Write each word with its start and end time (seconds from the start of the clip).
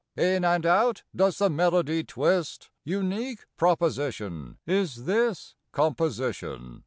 In 0.17 0.43
and 0.43 0.65
out 0.65 1.03
does 1.15 1.37
the 1.37 1.47
melody 1.47 2.03
twist 2.03 2.71
Unique 2.83 3.41
proposition 3.55 4.57
Is 4.65 5.05
this 5.05 5.53
composition. 5.71 6.79